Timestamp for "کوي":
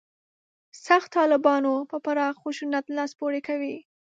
3.47-3.75